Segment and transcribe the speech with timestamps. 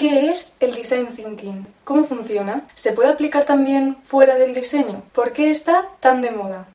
[0.00, 1.66] ¿Qué es el design thinking?
[1.84, 2.66] ¿Cómo funciona?
[2.74, 5.02] ¿Se puede aplicar también fuera del diseño?
[5.12, 6.68] ¿Por qué está tan de moda?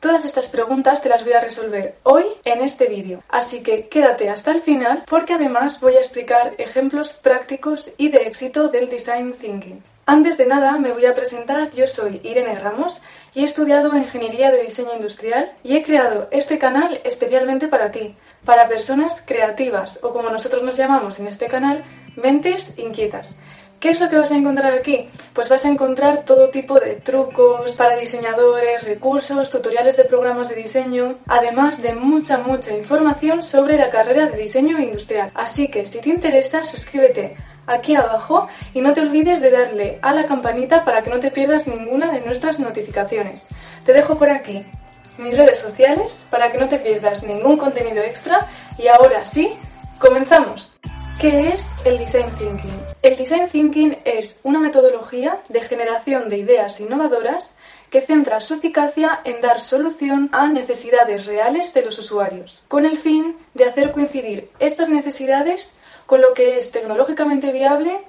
[0.00, 4.30] Todas estas preguntas te las voy a resolver hoy en este vídeo, así que quédate
[4.30, 9.34] hasta el final porque además voy a explicar ejemplos prácticos y de éxito del design
[9.34, 9.82] thinking.
[10.06, 13.00] Antes de nada me voy a presentar, yo soy Irene Ramos
[13.32, 18.14] y he estudiado Ingeniería de Diseño Industrial y he creado este canal especialmente para ti,
[18.44, 21.84] para personas creativas o como nosotros nos llamamos en este canal,
[22.16, 23.34] mentes inquietas.
[23.84, 25.10] ¿Qué es lo que vas a encontrar aquí?
[25.34, 30.54] Pues vas a encontrar todo tipo de trucos para diseñadores, recursos, tutoriales de programas de
[30.54, 35.30] diseño, además de mucha, mucha información sobre la carrera de diseño industrial.
[35.34, 40.14] Así que si te interesa, suscríbete aquí abajo y no te olvides de darle a
[40.14, 43.46] la campanita para que no te pierdas ninguna de nuestras notificaciones.
[43.84, 44.64] Te dejo por aquí
[45.18, 49.52] mis redes sociales para que no te pierdas ningún contenido extra y ahora sí,
[49.98, 50.72] comenzamos.
[51.20, 52.80] ¿Qué es el Design Thinking?
[53.02, 57.56] El Design Thinking es una metodología de generación de ideas innovadoras
[57.88, 62.98] que centra su eficacia en dar solución a necesidades reales de los usuarios, con el
[62.98, 65.74] fin de hacer coincidir estas necesidades
[66.06, 68.00] con lo que es tecnológicamente viable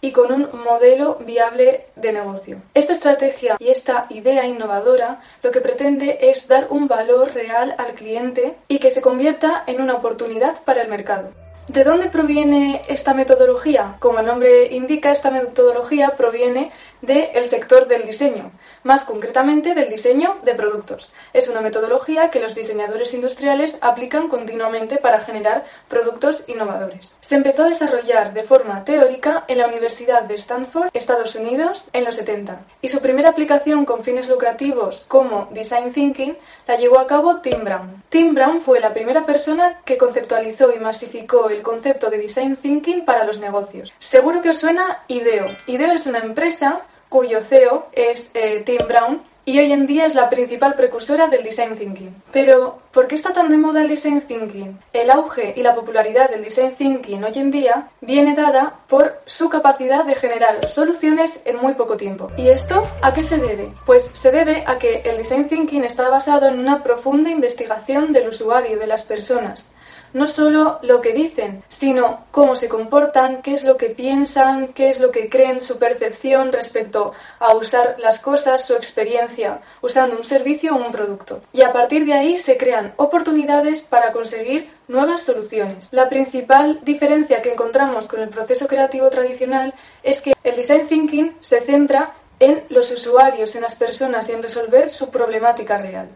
[0.00, 2.62] y con un modelo viable de negocio.
[2.74, 7.94] Esta estrategia y esta idea innovadora lo que pretende es dar un valor real al
[7.94, 11.32] cliente y que se convierta en una oportunidad para el mercado.
[11.68, 13.94] ¿De dónde proviene esta metodología?
[14.00, 18.50] Como el nombre indica, esta metodología proviene del sector del diseño,
[18.82, 21.12] más concretamente del diseño de productos.
[21.32, 27.16] Es una metodología que los diseñadores industriales aplican continuamente para generar productos innovadores.
[27.20, 32.04] Se empezó a desarrollar de forma teórica en la Universidad de Stanford, Estados Unidos, en
[32.04, 37.06] los 70, y su primera aplicación con fines lucrativos como Design Thinking la llevó a
[37.06, 38.02] cabo Tim Brown.
[38.08, 43.04] Tim Brown fue la primera persona que conceptualizó y masificó el concepto de Design Thinking
[43.04, 43.92] para los negocios.
[43.98, 45.56] Seguro que os suena IDEO.
[45.66, 50.14] IDEO es una empresa cuyo CEO es eh, Tim Brown y hoy en día es
[50.14, 52.14] la principal precursora del design thinking.
[52.30, 54.78] Pero, ¿por qué está tan de moda el design thinking?
[54.92, 59.48] El auge y la popularidad del design thinking hoy en día viene dada por su
[59.48, 62.28] capacidad de generar soluciones en muy poco tiempo.
[62.36, 63.72] ¿Y esto a qué se debe?
[63.84, 68.28] Pues se debe a que el design thinking está basado en una profunda investigación del
[68.28, 69.68] usuario, de las personas
[70.12, 74.90] no solo lo que dicen, sino cómo se comportan, qué es lo que piensan, qué
[74.90, 80.24] es lo que creen, su percepción respecto a usar las cosas, su experiencia usando un
[80.24, 81.42] servicio o un producto.
[81.52, 85.88] Y a partir de ahí se crean oportunidades para conseguir nuevas soluciones.
[85.92, 91.36] La principal diferencia que encontramos con el proceso creativo tradicional es que el design thinking
[91.40, 96.08] se centra en los usuarios, en las personas y en resolver su problemática real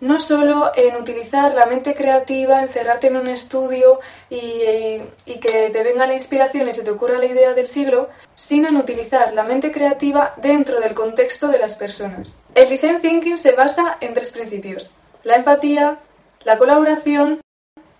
[0.00, 6.06] no solo en utilizar la mente creativa, encerrarte en un estudio y, que te venga
[6.06, 9.70] la inspiración y se te ocurra la idea del siglo, sino en utilizar la mente
[9.70, 12.36] creativa dentro del contexto de las personas.
[12.54, 14.90] El design thinking se basa en tres principios,
[15.22, 15.98] la empatía,
[16.44, 17.40] la colaboración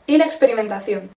[0.07, 1.13] y la experimentación.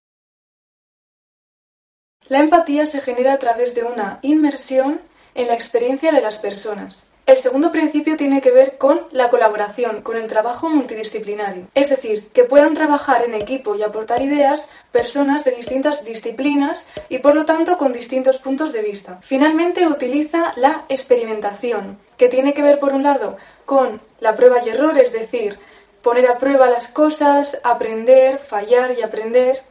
[2.28, 5.00] La empatía se genera a través de una inmersión
[5.34, 7.06] en la experiencia de las personas.
[7.26, 11.68] El segundo principio tiene que ver con la colaboración, con el trabajo multidisciplinario.
[11.74, 17.20] Es decir, que puedan trabajar en equipo y aportar ideas personas de distintas disciplinas y
[17.20, 19.20] por lo tanto con distintos puntos de vista.
[19.22, 24.68] Finalmente utiliza la experimentación, que tiene que ver por un lado con la prueba y
[24.68, 25.58] error, es decir,
[26.02, 29.62] poner a prueba las cosas, aprender, fallar y aprender,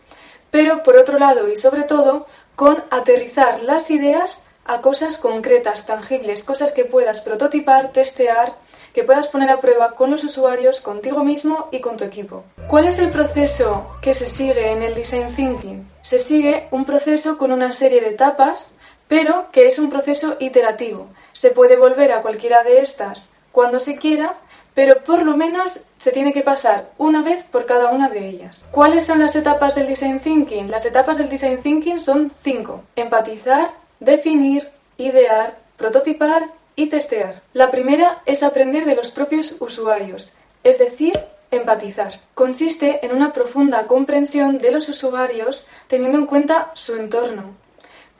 [0.50, 2.25] pero por otro lado y sobre todo
[2.56, 8.56] con aterrizar las ideas a cosas concretas, tangibles, cosas que puedas prototipar, testear,
[8.94, 12.44] que puedas poner a prueba con los usuarios, contigo mismo y con tu equipo.
[12.68, 15.88] ¿Cuál es el proceso que se sigue en el Design Thinking?
[16.02, 18.75] Se sigue un proceso con una serie de etapas,
[19.07, 21.07] pero que es un proceso iterativo.
[21.34, 24.38] Se puede volver a cualquiera de estas cuando se quiera,
[24.73, 28.66] pero por lo menos se tiene que pasar una vez por cada una de ellas.
[28.72, 30.69] ¿Cuáles son las etapas del Design Thinking?
[30.69, 32.84] Las etapas del Design Thinking son cinco.
[32.96, 33.72] Empatizar,
[34.03, 37.41] definir, idear, prototipar y testear.
[37.53, 40.34] La primera es aprender de los propios usuarios,
[40.64, 41.20] es decir,
[41.52, 42.20] empatizar.
[42.34, 47.55] Consiste en una profunda comprensión de los usuarios teniendo en cuenta su entorno.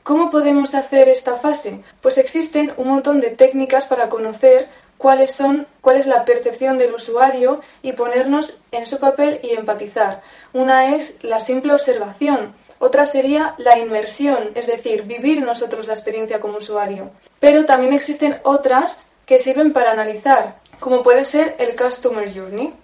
[0.02, 1.82] ¿Cómo podemos hacer esta fase?
[2.00, 6.94] Pues existen un montón de técnicas para conocer cuáles son, cuál es la percepción del
[6.94, 10.22] usuario y ponernos en su papel y empatizar.
[10.52, 16.40] Una es la simple observación, otra sería la inmersión, es decir, vivir nosotros la experiencia
[16.40, 17.10] como usuario.
[17.40, 22.74] Pero también existen otras que sirven para analizar, como puede ser el Customer Journey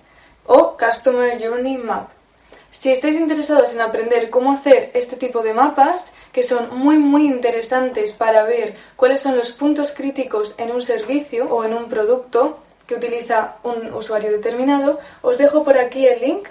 [0.46, 2.10] o Customer Journey Map.
[2.70, 7.26] Si estáis interesados en aprender cómo hacer este tipo de mapas, que son muy muy
[7.26, 12.58] interesantes para ver cuáles son los puntos críticos en un servicio o en un producto
[12.86, 16.48] que utiliza un usuario determinado, os dejo por aquí el link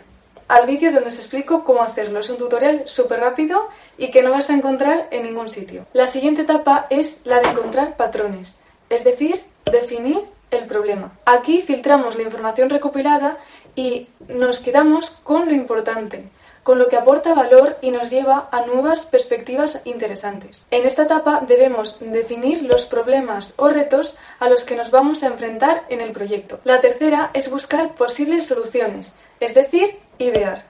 [0.50, 2.20] al vídeo donde os explico cómo hacerlo.
[2.20, 5.86] Es un tutorial súper rápido y que no vas a encontrar en ningún sitio.
[5.94, 8.60] La siguiente etapa es la de encontrar patrones,
[8.90, 11.14] es decir, definir el problema.
[11.26, 13.38] Aquí filtramos la información recopilada
[13.76, 16.24] y nos quedamos con lo importante,
[16.64, 20.66] con lo que aporta valor y nos lleva a nuevas perspectivas interesantes.
[20.72, 25.28] En esta etapa debemos definir los problemas o retos a los que nos vamos a
[25.28, 26.60] enfrentar en el proyecto.
[26.64, 30.66] La tercera es buscar posibles soluciones, es decir, idear.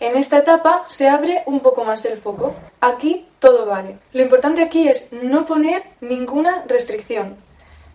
[0.00, 2.54] En esta etapa se abre un poco más el foco.
[2.80, 3.98] Aquí todo vale.
[4.12, 7.36] Lo importante aquí es no poner ninguna restricción,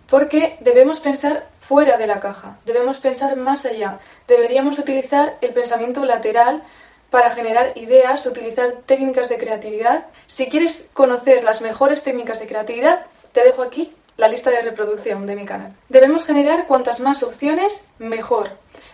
[0.09, 3.99] porque debemos pensar fuera de la caja, debemos pensar más allá.
[4.27, 6.63] Deberíamos utilizar el pensamiento lateral
[7.11, 10.07] para generar ideas, utilizar técnicas de creatividad.
[10.25, 15.25] Si quieres conocer las mejores técnicas de creatividad, te dejo aquí la lista de reproducción
[15.25, 15.73] de mi canal.
[15.89, 18.49] Debemos generar cuantas más opciones, mejor.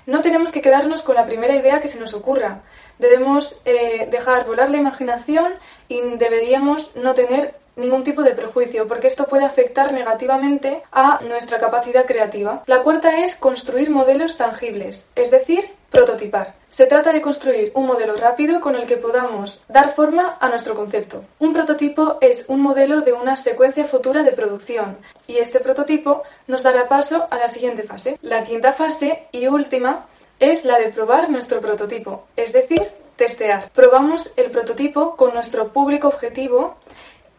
[0.05, 2.61] No tenemos que quedarnos con la primera idea que se nos ocurra.
[2.99, 5.53] Debemos eh, dejar volar la imaginación
[5.87, 11.59] y deberíamos no tener ningún tipo de prejuicio, porque esto puede afectar negativamente a nuestra
[11.59, 12.63] capacidad creativa.
[12.65, 16.55] La cuarta es construir modelos tangibles, es decir, prototipar.
[16.67, 20.75] Se trata de construir un modelo rápido con el que podamos dar forma a nuestro
[20.75, 21.23] concepto.
[21.39, 26.63] Un prototipo es un modelo de una secuencia futura de producción y este prototipo nos
[26.63, 28.17] dará paso a la siguiente fase.
[28.21, 30.07] La quinta fase y última
[30.39, 33.69] es la de probar nuestro prototipo, es decir, testear.
[33.71, 36.75] Probamos el prototipo con nuestro público objetivo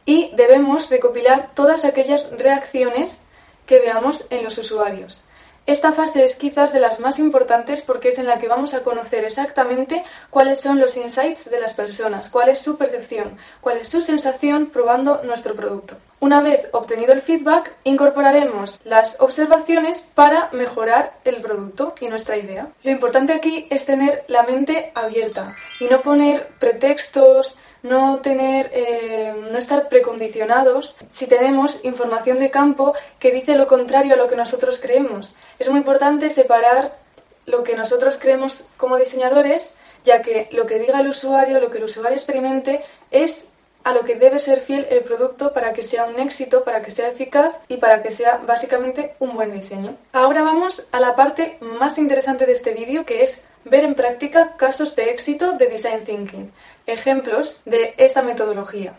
[0.06, 3.24] y debemos recopilar todas aquellas reacciones
[3.66, 5.24] que veamos en los usuarios.
[5.66, 8.84] Esta fase es quizás de las más importantes porque es en la que vamos a
[8.84, 13.88] conocer exactamente cuáles son los insights de las personas, cuál es su percepción, cuál es
[13.88, 15.96] su sensación probando nuestro producto.
[16.18, 22.68] Una vez obtenido el feedback, incorporaremos las observaciones para mejorar el producto y nuestra idea.
[22.82, 29.34] Lo importante aquí es tener la mente abierta y no poner pretextos, no tener, eh,
[29.50, 34.36] no estar precondicionados si tenemos información de campo que dice lo contrario a lo que
[34.36, 35.36] nosotros creemos.
[35.58, 36.96] Es muy importante separar
[37.44, 41.78] lo que nosotros creemos como diseñadores, ya que lo que diga el usuario, lo que
[41.78, 43.48] el usuario experimente, es
[43.86, 46.90] a lo que debe ser fiel el producto para que sea un éxito, para que
[46.90, 49.96] sea eficaz y para que sea básicamente un buen diseño.
[50.12, 54.56] Ahora vamos a la parte más interesante de este vídeo, que es ver en práctica
[54.56, 56.50] casos de éxito de Design Thinking,
[56.84, 58.96] ejemplos de esta metodología.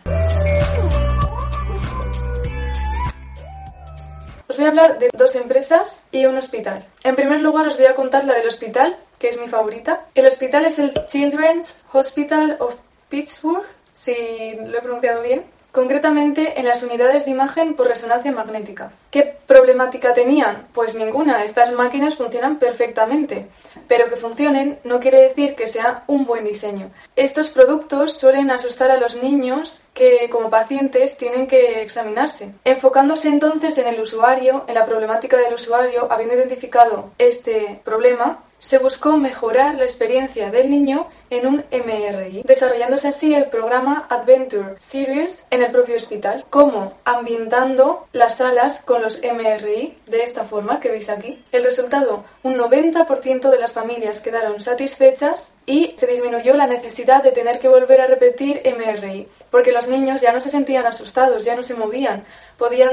[4.47, 6.85] Os voy a hablar de dos empresas y un hospital.
[7.03, 10.05] En primer lugar os voy a contar la del hospital, que es mi favorita.
[10.15, 12.75] El hospital es el Children's Hospital of
[13.09, 13.65] Pittsburgh,
[13.97, 18.91] si lo he pronunciado bien concretamente en las unidades de imagen por resonancia magnética.
[19.11, 20.67] ¿Qué problemática tenían?
[20.73, 23.47] Pues ninguna, estas máquinas funcionan perfectamente,
[23.87, 26.89] pero que funcionen no quiere decir que sea un buen diseño.
[27.15, 32.53] Estos productos suelen asustar a los niños que como pacientes tienen que examinarse.
[32.63, 38.79] Enfocándose entonces en el usuario, en la problemática del usuario, habiendo identificado este problema, se
[38.79, 45.45] buscó mejorar la experiencia del niño en un MRI, desarrollándose así el programa Adventure Series
[45.51, 50.89] en el propio hospital, como ambientando las salas con los MRI de esta forma que
[50.89, 51.43] veis aquí.
[51.51, 57.33] El resultado, un 90% de las familias quedaron satisfechas y se disminuyó la necesidad de
[57.33, 61.55] tener que volver a repetir MRI, porque los niños ya no se sentían asustados, ya
[61.55, 62.23] no se movían,
[62.57, 62.91] podían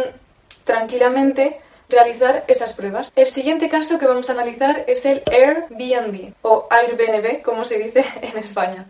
[0.64, 3.12] tranquilamente realizar esas pruebas.
[3.14, 8.04] El siguiente caso que vamos a analizar es el Airbnb o Airbnb, como se dice
[8.23, 8.87] en España.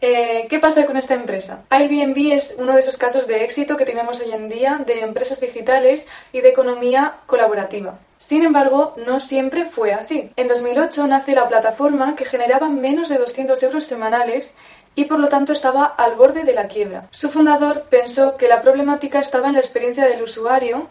[0.00, 1.64] Eh, ¿Qué pasa con esta empresa?
[1.70, 5.40] Airbnb es uno de esos casos de éxito que tenemos hoy en día de empresas
[5.40, 7.98] digitales y de economía colaborativa.
[8.18, 10.30] Sin embargo, no siempre fue así.
[10.36, 14.54] En 2008 nace la plataforma que generaba menos de 200 euros semanales
[14.94, 17.08] y por lo tanto estaba al borde de la quiebra.
[17.10, 20.88] Su fundador pensó que la problemática estaba en la experiencia del usuario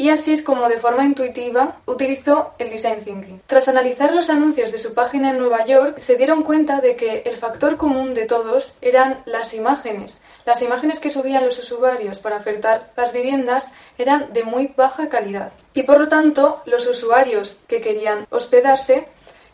[0.00, 3.42] y así es como de forma intuitiva utilizó el Design Thinking.
[3.46, 7.22] Tras analizar los anuncios de su página en Nueva York, se dieron cuenta de que
[7.26, 10.22] el factor común de todos eran las imágenes.
[10.46, 15.52] Las imágenes que subían los usuarios para ofertar las viviendas eran de muy baja calidad.
[15.74, 19.06] Y por lo tanto, los usuarios que querían hospedarse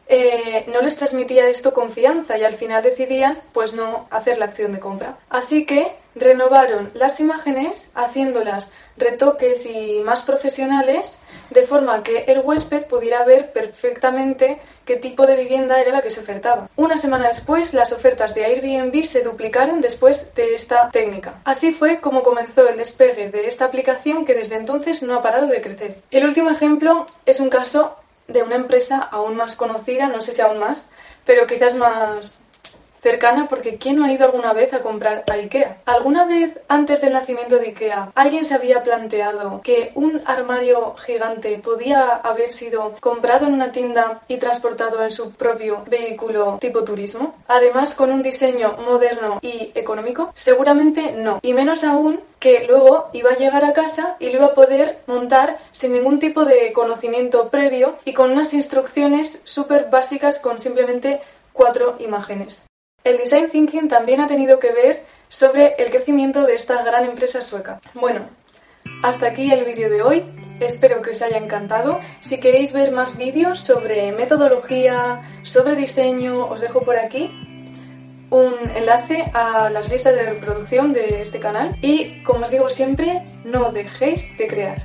[0.08, 4.72] eh, no les transmitía esto confianza y al final decidían pues no hacer la acción
[4.72, 5.18] de compra.
[5.28, 11.20] Así que renovaron las imágenes haciéndolas retoques y más profesionales
[11.50, 16.10] de forma que el huésped pudiera ver perfectamente qué tipo de vivienda era la que
[16.10, 16.70] se ofertaba.
[16.76, 21.40] Una semana después, las ofertas de Airbnb se duplicaron después de esta técnica.
[21.44, 25.48] Así fue como comenzó el despegue de esta aplicación que desde entonces no ha parado
[25.48, 25.98] de crecer.
[26.10, 27.96] El último ejemplo es un caso
[28.28, 30.88] de una empresa aún más conocida, no sé si aún más,
[31.24, 32.40] pero quizás más
[33.06, 35.76] cercana porque ¿quién no ha ido alguna vez a comprar a IKEA?
[35.86, 41.56] ¿Alguna vez antes del nacimiento de IKEA alguien se había planteado que un armario gigante
[41.58, 47.36] podía haber sido comprado en una tienda y transportado en su propio vehículo tipo turismo?
[47.46, 50.32] Además con un diseño moderno y económico?
[50.34, 51.38] Seguramente no.
[51.42, 54.98] Y menos aún que luego iba a llegar a casa y lo iba a poder
[55.06, 61.20] montar sin ningún tipo de conocimiento previo y con unas instrucciones súper básicas con simplemente
[61.52, 62.65] cuatro imágenes.
[63.06, 67.40] El design thinking también ha tenido que ver sobre el crecimiento de esta gran empresa
[67.40, 67.78] sueca.
[67.94, 68.28] Bueno,
[69.00, 70.24] hasta aquí el vídeo de hoy.
[70.58, 72.00] Espero que os haya encantado.
[72.18, 77.30] Si queréis ver más vídeos sobre metodología, sobre diseño, os dejo por aquí
[78.30, 81.78] un enlace a las listas de reproducción de este canal.
[81.82, 84.82] Y como os digo siempre, no dejéis de crear.